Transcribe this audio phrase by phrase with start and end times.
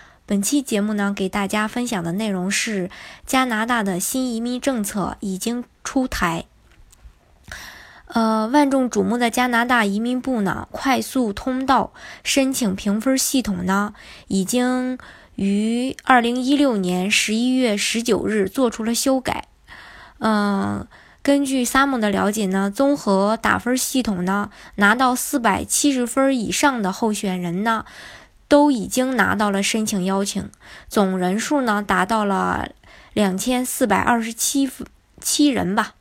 [0.31, 2.89] 本期节目呢，给大家分享的内容是
[3.25, 6.45] 加拿大的新移民政策已经出台。
[8.05, 11.91] 呃，万众瞩目的加拿大移民部呢，快速通道
[12.23, 13.93] 申请评分系统呢，
[14.29, 14.97] 已经
[15.35, 19.49] 于二零一六年十一月十九日做出了修改。
[20.19, 20.87] 嗯、
[21.21, 27.83] 根据 Sam 的了解呢，综合打分系统呢，拿到四百七十分以上的候选人呢，
[28.51, 30.49] 都已经拿到了申请邀请，
[30.89, 32.67] 总人数呢达到了
[33.13, 34.69] 两千四百二十七
[35.21, 35.95] 七人吧。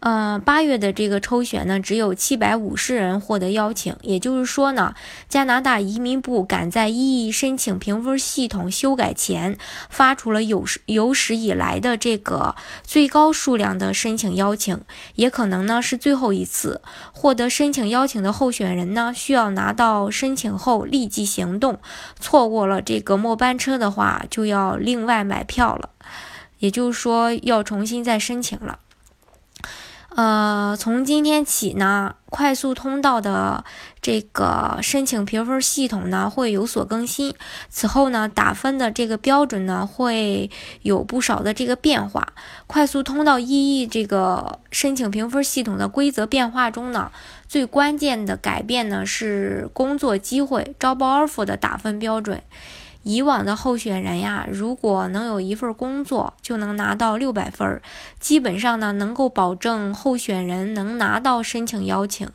[0.00, 4.94] 呃，八月的这个抽选呢，只有七百五十人获得邀请，也就是说呢，
[5.28, 9.58] 加拿大移民部赶在异议申请评分系统修改前，
[9.90, 14.80] 发出了有有史以来的这个最高数量的申请邀请，
[15.16, 16.80] 也可能呢是最后一次。
[17.12, 21.78] 获得申请邀请的候选人呢，需要拿到申请后立即行动，
[22.18, 25.90] 错过了这个末班车的话，就要另外买票了，
[26.58, 28.78] 也就是说要重新再申请了。
[30.16, 33.64] 呃，从今天起呢，快速通道的
[34.02, 37.32] 这个申请评分系统呢会有所更新。
[37.68, 40.50] 此后呢，打分的这个标准呢会
[40.82, 42.32] 有不少的这个变化。
[42.66, 47.12] 快速通道 EE 这个申请评分系统的规则变化中呢，
[47.46, 52.42] 最关键的改变呢是工作机会 （job offer） 的打分标准。
[53.02, 57.82] 以往的候选人呀，如果能有一份工作，就能拿到六百分儿，
[58.18, 62.28] 基本上呢能够保证候选人能拿到申请邀请。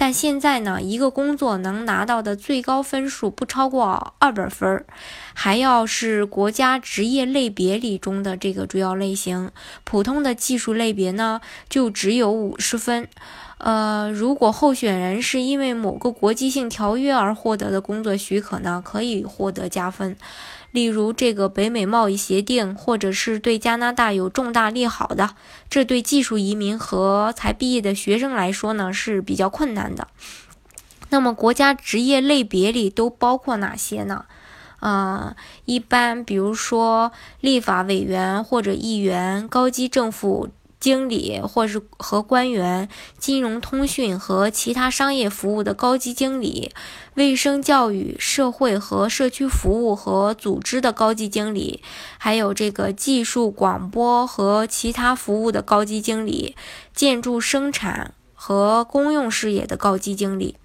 [0.00, 4.86] 但现在呢，一个工作能拿到的最高分数不超过二百分儿，
[5.34, 9.50] 还要是国家职业类别里中的这个主要类型，
[9.82, 13.08] 普通的技术类别呢就只有五十分。
[13.58, 20.16] 呃，如果候选人是因为某个国际性条约而获得的工作许可呢，可以获得加分。
[20.70, 25.30] 例如这个北美贸易协定，或者是对加拿大有重大利好的，
[25.70, 30.08] 这对技术移民和才毕业的学生来说呢是比较困难的。
[31.10, 34.26] 那么国家职业类别里都包括哪些呢？
[34.80, 35.34] 啊、
[35.64, 40.50] 一般比如说立法委员或者议员、高级政府
[40.80, 46.72] 经理或是和官员、金融通讯和其他商业服务的高级经理、
[47.14, 51.82] 卫生教育、社会和社区服务和组织的高级经理，
[52.16, 56.54] 还有这个技术广播和其他服务的高级经理、
[56.94, 60.56] 建筑生产和公用事业的高级经理。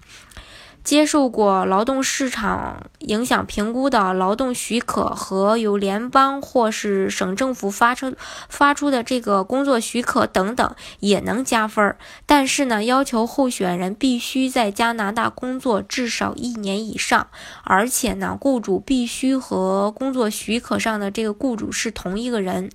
[0.84, 8.14] 接受过劳动市场影响评估的劳动许可和由联邦或是省政府发出
[8.50, 11.96] 发出的这个工作许可等等也能加分儿，
[12.26, 17.28] 但是呢，要求候选人必须在加拿大工作至少一年以上，
[17.62, 22.70] 而且呢，雇主必须和工作许可上的这个雇主是同一个人。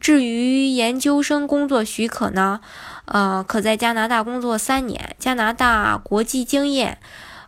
[0.00, 2.60] 至于研究生工作许可呢，
[3.04, 6.96] 呃，可在加拿大工作三年，加拿大国际经验。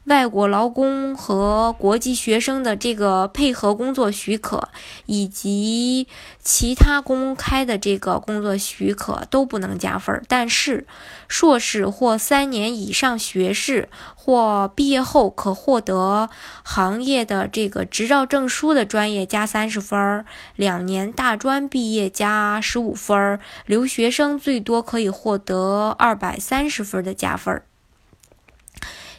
[0.05, 4.69] 外国劳工和国际学生的这个配合工作许可，
[5.07, 6.09] 以及
[6.43, 10.21] 其他公开的这个工作许可都不能加分。
[10.27, 10.89] 但是，
[11.29, 16.29] 硕士或三年以上学士或毕业后可获得
[16.65, 20.25] 行业的这个执照证书的专业加三十分，
[20.57, 27.63] 两年大专毕业加十五分，留学生最多可以获得二百三十分的加分。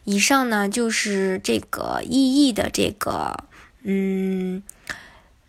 [0.05, 3.45] 以上呢就是这个意义的这个，
[3.83, 4.61] 嗯，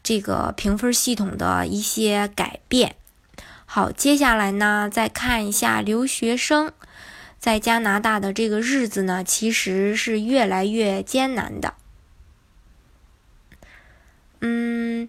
[0.03, 2.97] 这个评分系统的一些改变。
[3.67, 6.73] 好，接下来呢再看一下留学生
[7.39, 11.75] 在加拿大的这个日子呢，其实是越来越艰难的。
[14.41, 15.09] 嗯。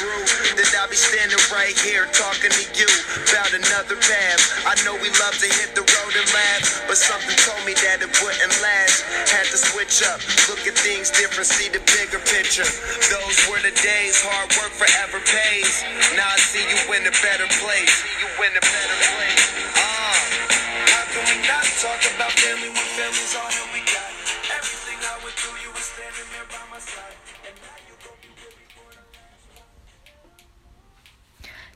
[0.91, 2.89] Be standing right here talking to you
[3.31, 4.43] about another path.
[4.67, 8.03] I know we love to hit the road and laugh, but something told me that
[8.03, 9.07] it wouldn't last.
[9.31, 10.19] Had to switch up,
[10.51, 12.67] look at things different, see the bigger picture.
[13.07, 15.79] Those were the days, hard work forever pays.
[16.19, 17.95] Now I see you in a better place.
[17.95, 19.47] See you in a better place.
[19.79, 20.19] Uh,
[20.91, 23.60] how can we not talk about family when family's all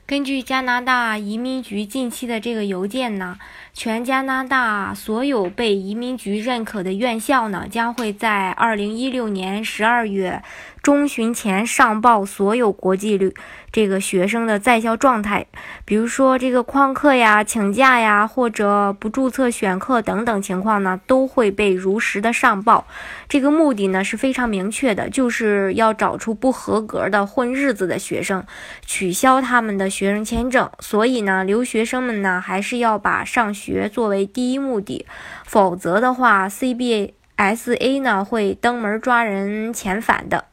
[0.06, 3.36] 根据加拿大移民局近期的这个邮件呢，
[3.74, 10.40] 全加拿大所有被移民局认可的院校呢，将会在二零一六年十二月
[10.86, 13.34] 中旬前上报所有国际旅
[13.72, 15.44] 这个学生的在校状态，
[15.84, 22.86] 比如说这个旷课呀、请假呀，或者不注册选课等等情况呢，都会被如实的上报。
[23.28, 28.44] 这个目的呢是非常明确的，就是要找出不合格的混日子的学生，
[28.86, 30.70] 取消他们的学生签证。
[30.78, 35.04] 所以呢，留学生们呢还是要把上学作为第一目的，
[35.44, 40.44] 否则的话，CBSA 呢会登门抓人遣返的。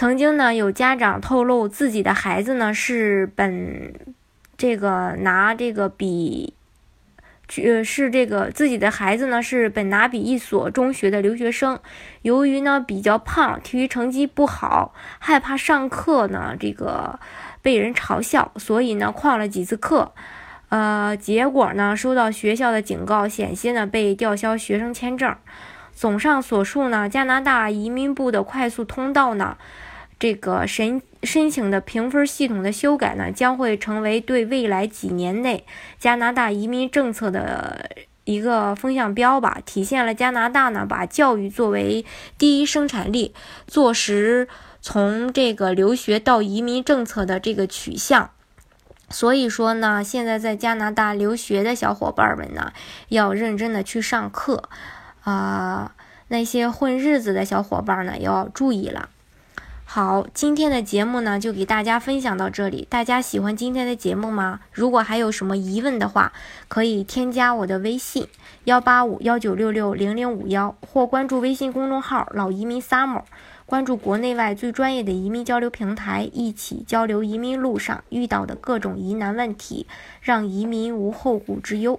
[0.00, 3.92] 曾经呢，有家长透露自己的孩子呢是本
[4.56, 6.54] 这个拿这个比，
[7.62, 11.78] 呃是这个自己的孩子呢是本拿比一所中学的留学生，
[12.22, 17.20] 由于呢比较胖，体育成绩不好，害怕上课呢这个
[17.60, 20.14] 被人嘲笑，所以呢旷了几次课，
[20.70, 25.36] 呃结果呢收到学校的警告，险些呢被吊销学生签证。
[25.92, 29.58] 综上所述呢，加拿大移民部的快速通道呢。
[30.20, 35.64] 这个申申请的评分系统的修改呢，将会成为对未来几年内
[35.98, 37.90] 加拿大移民政策的
[38.24, 42.04] 一个风向标吧，体现了加拿大呢把教育作为
[42.36, 43.34] 第一生产力，
[43.66, 44.46] 坐实
[44.82, 48.30] 从这个留学到移民政策的这个取向。
[49.08, 52.72] 所以说呢，现在在加拿大留学的小伙伴们呢，
[53.08, 54.68] 要认真的去上课，
[55.22, 55.94] 啊，
[56.28, 59.08] 那些混日子的小伙伴呢，要注意了。
[59.92, 62.86] 好，今天的节目呢就给大家分享到这里。
[62.88, 64.60] 大家喜欢今天的节目吗？
[64.70, 66.32] 如果还有什么疑问的话，
[66.68, 68.28] 可以添加我的微信
[68.66, 73.24] 幺八五幺九六六零零五幺，或关注微信公众号“老移民 summer”，
[73.66, 79.88] 关注国内外最专业的移民交流平台，一起交流移民路上遇到的各种疑难问题，
[80.20, 81.98] 让移民无后顾之忧。